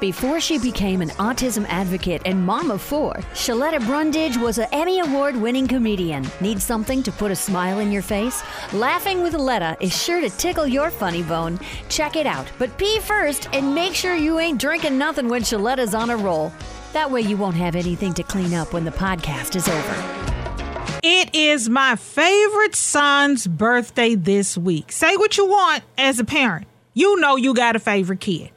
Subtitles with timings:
[0.00, 5.00] Before she became an autism advocate and mom of four, Sheletta Brundidge was an Emmy
[5.00, 6.24] Award winning comedian.
[6.40, 8.44] Need something to put a smile in your face?
[8.72, 11.58] Laughing with Letta is sure to tickle your funny bone.
[11.88, 15.96] Check it out, but pee first and make sure you ain't drinking nothing when Sheletta's
[15.96, 16.52] on a roll.
[16.92, 21.00] That way you won't have anything to clean up when the podcast is over.
[21.02, 24.92] It is my favorite son's birthday this week.
[24.92, 26.68] Say what you want as a parent.
[26.94, 28.50] You know you got a favorite kid.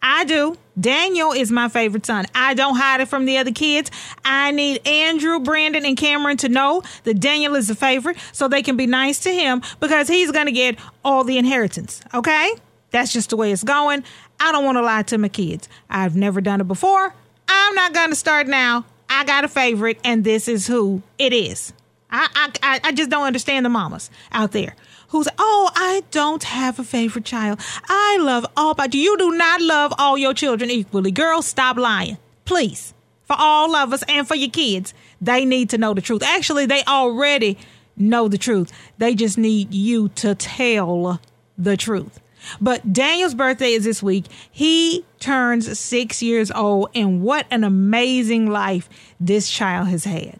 [0.00, 0.56] I do.
[0.78, 2.26] Daniel is my favorite son.
[2.34, 3.90] I don't hide it from the other kids.
[4.24, 8.62] I need Andrew, Brandon, and Cameron to know that Daniel is a favorite so they
[8.62, 12.02] can be nice to him because he's going to get all the inheritance.
[12.12, 12.52] Okay?
[12.90, 14.04] That's just the way it's going.
[14.38, 15.68] I don't want to lie to my kids.
[15.88, 17.14] I've never done it before.
[17.48, 18.84] I'm not going to start now.
[19.08, 21.72] I got a favorite, and this is who it is.
[22.10, 24.74] I, I, I just don't understand the mamas out there
[25.08, 27.60] who's, oh, I don't have a favorite child.
[27.88, 31.10] I love all, but you do not love all your children equally.
[31.10, 32.18] Girls, stop lying.
[32.44, 32.94] Please.
[33.24, 36.22] For all of us and for your kids, they need to know the truth.
[36.22, 37.58] Actually, they already
[37.96, 38.72] know the truth.
[38.98, 41.20] They just need you to tell
[41.58, 42.20] the truth.
[42.60, 44.26] But Daniel's birthday is this week.
[44.52, 48.88] He turns six years old, and what an amazing life
[49.18, 50.38] this child has had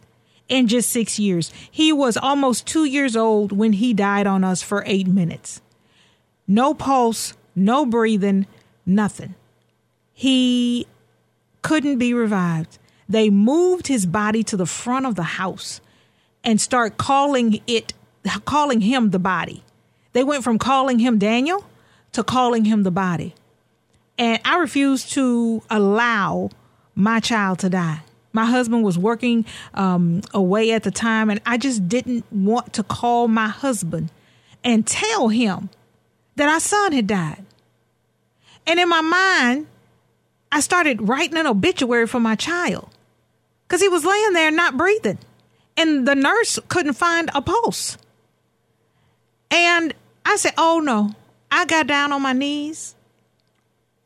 [0.48, 1.52] in just six years.
[1.70, 5.60] He was almost two years old when he died on us for eight minutes.
[6.46, 8.46] No pulse, no breathing,
[8.84, 9.34] nothing.
[10.12, 10.86] He
[11.62, 12.78] couldn't be revived.
[13.08, 15.80] They moved his body to the front of the house
[16.44, 17.92] and start calling it
[18.44, 19.62] calling him the body.
[20.12, 21.64] They went from calling him Daniel
[22.12, 23.34] to calling him the body.
[24.18, 26.50] And I refuse to allow
[26.94, 28.02] my child to die.
[28.36, 32.82] My husband was working um, away at the time, and I just didn't want to
[32.82, 34.10] call my husband
[34.62, 35.70] and tell him
[36.34, 37.42] that our son had died.
[38.66, 39.68] And in my mind,
[40.52, 42.90] I started writing an obituary for my child
[43.66, 45.18] because he was laying there not breathing,
[45.78, 47.96] and the nurse couldn't find a pulse.
[49.50, 49.94] And
[50.26, 51.14] I said, Oh no.
[51.50, 52.96] I got down on my knees.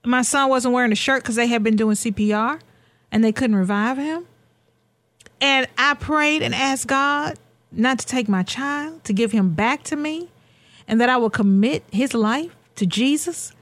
[0.05, 2.61] My son wasn't wearing a shirt because they had been doing CPR
[3.13, 4.27] and they couldn't revive him.
[5.41, 7.39] And I prayed and asked God
[7.73, 10.29] not to take my child, to give him back to me,
[10.87, 13.53] and that I would commit his life to Jesus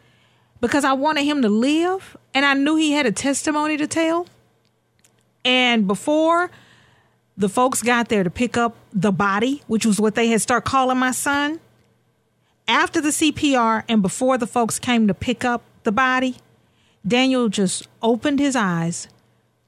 [0.60, 4.26] because I wanted him to live and I knew he had a testimony to tell.
[5.44, 6.50] And before
[7.37, 10.69] the folks got there to pick up the body, which was what they had started
[10.69, 11.60] calling my son,
[12.66, 16.37] after the CPR and before the folks came to pick up the body,
[17.06, 19.08] Daniel just opened his eyes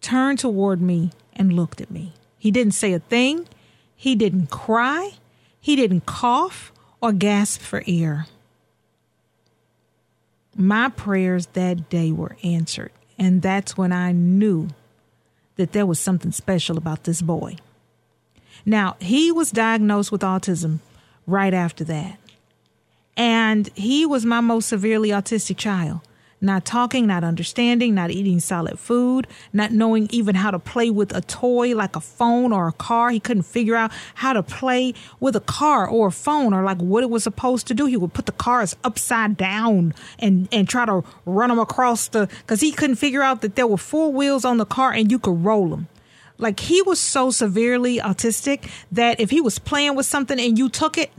[0.01, 2.15] turned toward me and looked at me.
[2.39, 3.49] He didn't say a thing.
[3.95, 5.13] He didn't cry.
[5.61, 8.27] He didn't cough or gasp for air.
[10.57, 14.69] My prayers that day were answered, and that's when I knew
[15.57, 17.57] that there was something special about this boy.
[18.67, 20.81] Now, he was diagnosed with autism
[21.27, 22.19] right after that,
[23.17, 26.01] and he was my most severely autistic child
[26.41, 31.15] not talking, not understanding, not eating solid food, not knowing even how to play with
[31.15, 33.11] a toy like a phone or a car.
[33.11, 36.79] He couldn't figure out how to play with a car or a phone or like
[36.79, 37.87] what it was supposed to do.
[37.87, 42.29] He would put the cars upside down and, and try to run them across the,
[42.47, 45.19] cause he couldn't figure out that there were four wheels on the car and you
[45.19, 45.89] could roll them.
[46.39, 50.71] Like he was so severely autistic that if he was playing with something and you
[50.71, 51.11] took it,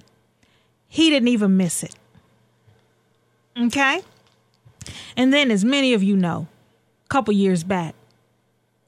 [0.88, 1.96] he didn't even miss it.
[3.58, 4.02] Okay?
[5.16, 6.48] And then, as many of you know,
[7.06, 7.96] a couple years back,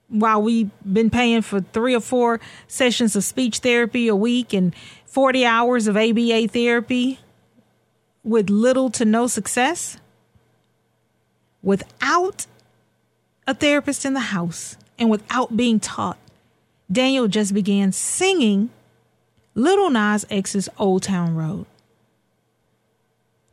[0.10, 4.76] while we've been paying for three or four sessions of speech therapy a week and
[5.06, 7.20] 40 hours of ABA therapy
[8.24, 9.98] with little to no success,
[11.62, 12.46] without
[13.48, 16.18] a therapist in the house and without being taught,
[16.92, 18.70] Daniel just began singing
[19.56, 21.66] Lil Nas X's Old Town Road.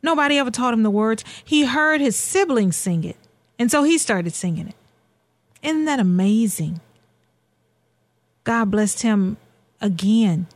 [0.03, 1.23] Nobody ever taught him the words.
[1.43, 3.17] He heard his siblings sing it,
[3.59, 4.75] and so he started singing it.
[5.61, 6.79] Isn't that amazing?
[8.43, 9.37] God blessed him
[9.79, 10.47] again.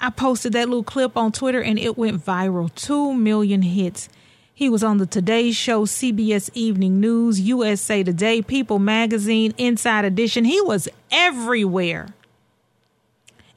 [0.00, 4.08] I posted that little clip on Twitter and it went viral 2 million hits.
[4.52, 10.44] He was on the Today Show, CBS Evening News, USA Today, People Magazine, Inside Edition.
[10.44, 12.08] He was everywhere.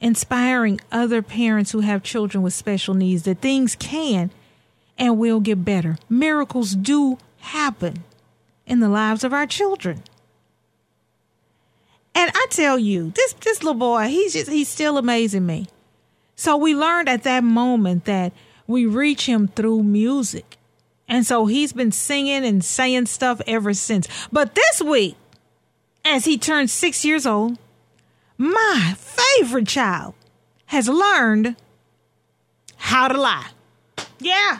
[0.00, 4.30] Inspiring other parents who have children with special needs that things can
[4.98, 5.98] and we'll get better.
[6.08, 8.04] Miracles do happen
[8.66, 10.02] in the lives of our children.
[12.14, 15.66] And I tell you, this this little boy, he's just he's still amazing me.
[16.34, 18.32] So we learned at that moment that
[18.66, 20.56] we reach him through music.
[21.08, 24.08] And so he's been singing and saying stuff ever since.
[24.32, 25.16] But this week,
[26.04, 27.58] as he turns six years old,
[28.38, 30.14] my favorite child
[30.66, 31.56] has learned
[32.76, 33.50] how to lie.
[34.18, 34.58] Yeah,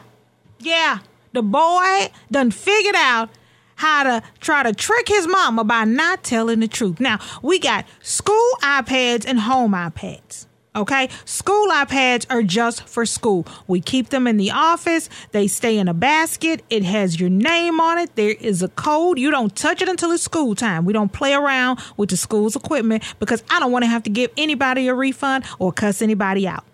[0.58, 0.98] yeah.
[1.32, 3.30] The boy done figured out
[3.76, 6.98] how to try to trick his mama by not telling the truth.
[6.98, 10.46] Now, we got school iPads and home iPads.
[10.74, 13.46] Okay, school iPads are just for school.
[13.66, 15.08] We keep them in the office.
[15.32, 16.62] They stay in a basket.
[16.68, 18.14] It has your name on it.
[18.14, 19.18] There is a code.
[19.18, 20.84] You don't touch it until it's school time.
[20.84, 24.10] We don't play around with the school's equipment because I don't want to have to
[24.10, 26.64] give anybody a refund or cuss anybody out.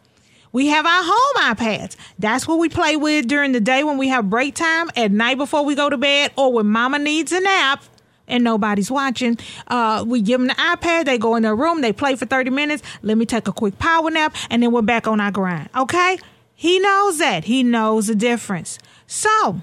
[0.52, 1.96] We have our home iPads.
[2.18, 5.38] That's what we play with during the day when we have break time, at night
[5.38, 7.82] before we go to bed, or when mama needs a nap
[8.28, 9.38] and nobody's watching.
[9.66, 11.06] Uh, we give them the iPad.
[11.06, 11.80] They go in their room.
[11.80, 12.82] They play for 30 minutes.
[13.00, 15.70] Let me take a quick power nap, and then we're back on our grind.
[15.74, 16.18] Okay?
[16.54, 17.44] He knows that.
[17.44, 18.78] He knows the difference.
[19.06, 19.62] So,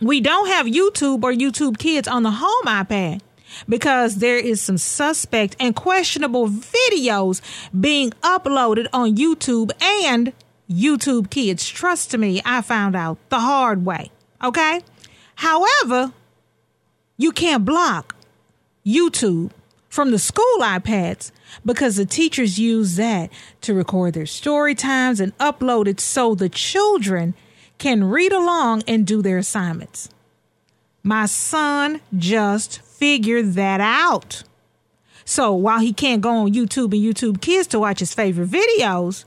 [0.00, 3.20] we don't have YouTube or YouTube Kids on the home iPad
[3.68, 7.40] because there is some suspect and questionable videos
[7.78, 10.32] being uploaded on YouTube and
[10.70, 11.68] YouTube Kids.
[11.68, 14.10] Trust me, I found out the hard way.
[14.42, 14.80] Okay?
[15.36, 16.12] However,
[17.16, 18.16] you can't block
[18.84, 19.50] YouTube
[19.88, 21.30] from the school iPads
[21.64, 23.30] because the teachers use that
[23.60, 27.34] to record their story times and upload it so the children
[27.78, 30.08] can read along and do their assignments.
[31.02, 34.44] My son just figured that out.
[35.26, 39.26] So while he can't go on YouTube and YouTube Kids to watch his favorite videos,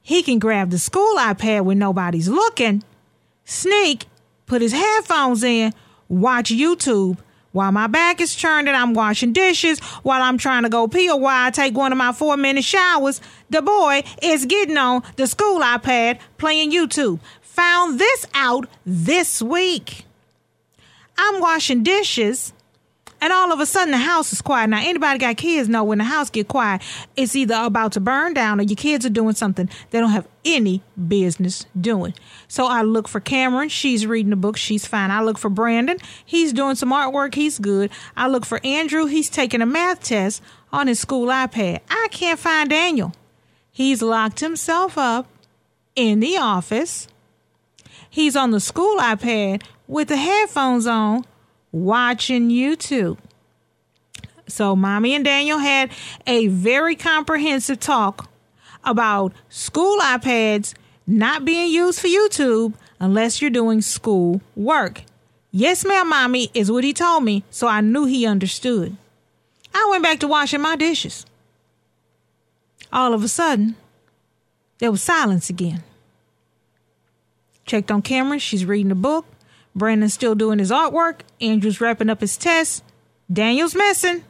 [0.00, 2.82] he can grab the school iPad when nobody's looking,
[3.44, 4.06] sneak,
[4.46, 5.74] put his headphones in,
[6.08, 7.18] watch YouTube
[7.52, 11.10] while my back is turned and I'm washing dishes, while I'm trying to go pee
[11.10, 13.20] or while I take one of my four minute showers,
[13.50, 17.20] the boy is getting on the school iPad playing YouTube.
[17.42, 20.06] Found this out this week.
[21.18, 22.54] I'm washing dishes
[23.20, 24.68] and all of a sudden the house is quiet.
[24.70, 26.82] Now anybody got kids know when the house get quiet,
[27.16, 30.28] it's either about to burn down or your kids are doing something they don't have
[30.44, 32.14] any business doing.
[32.48, 35.10] So I look for Cameron, she's reading a book, she's fine.
[35.10, 37.90] I look for Brandon, he's doing some artwork, he's good.
[38.16, 41.80] I look for Andrew, he's taking a math test on his school iPad.
[41.90, 43.12] I can't find Daniel.
[43.70, 45.26] He's locked himself up
[45.94, 47.08] in the office.
[48.08, 51.24] He's on the school iPad with the headphones on
[51.72, 53.18] watching YouTube.
[54.46, 55.90] So, Mommy and Daniel had
[56.26, 58.28] a very comprehensive talk
[58.84, 60.74] about school iPads
[61.06, 65.02] not being used for YouTube unless you're doing school work.
[65.52, 68.96] Yes, ma'am, Mommy, is what he told me, so I knew he understood.
[69.74, 71.26] I went back to washing my dishes.
[72.92, 73.76] All of a sudden,
[74.78, 75.82] there was silence again.
[77.66, 79.26] Checked on Cameron, she's reading a book.
[79.74, 81.20] Brandon's still doing his artwork.
[81.40, 82.84] Andrew's wrapping up his test.
[83.32, 84.24] Daniel's missing.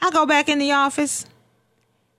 [0.00, 1.26] I go back in the office.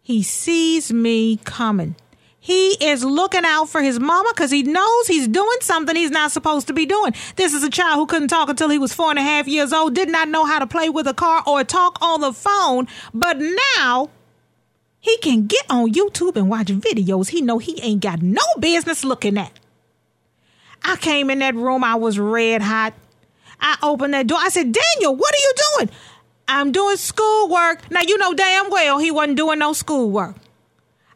[0.02, 1.96] He sees me coming.
[2.40, 6.32] He is looking out for his mama because he knows he's doing something he's not
[6.32, 7.14] supposed to be doing.
[7.36, 9.74] This is a child who couldn't talk until he was four and a half years
[9.74, 12.88] old, did not know how to play with a car or talk on the phone,
[13.14, 14.10] but now
[15.00, 19.04] he can get on YouTube and watch videos he know he ain't got no business
[19.04, 19.57] looking at.
[20.88, 22.94] I came in that room, I was red hot.
[23.60, 24.38] I opened that door.
[24.42, 25.90] I said, Daniel, what are you doing?
[26.48, 27.92] I'm doing schoolwork.
[27.92, 30.36] Now, you know damn well he wasn't doing no schoolwork.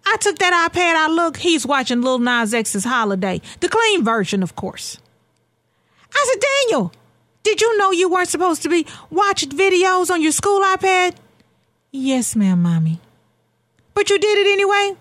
[0.06, 4.42] I took that iPad, I look, he's watching Lil Nas X's Holiday, the clean version,
[4.44, 4.98] of course.
[6.14, 6.92] I said, Daniel,
[7.44, 11.16] did you know you weren't supposed to be watching videos on your school iPad?
[11.92, 13.00] Yes, ma'am, mommy.
[13.94, 14.98] But you did it anyway?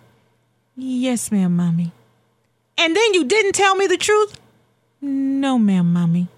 [0.76, 1.92] Yes, ma'am, mommy.
[2.78, 4.39] And then you didn't tell me the truth?
[5.02, 6.28] No, ma'am, mommy.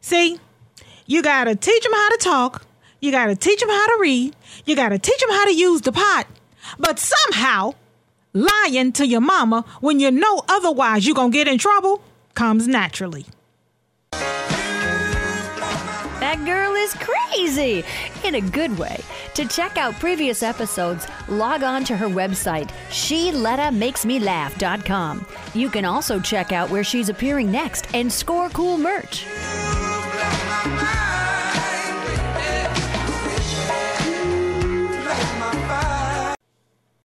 [0.00, 0.38] See,
[1.06, 2.66] you got to teach them how to talk.
[3.00, 4.34] You got to teach them how to read.
[4.64, 6.26] You got to teach them how to use the pot.
[6.78, 7.74] But somehow,
[8.32, 12.02] lying to your mama when you know otherwise you're going to get in trouble
[12.34, 13.26] comes naturally.
[16.34, 17.84] That girl is crazy
[18.24, 18.98] in a good way.
[19.34, 25.26] To check out previous episodes, log on to her website, SheLettaMakesMeLaugh.com.
[25.54, 29.24] You can also check out where she's appearing next and score cool merch.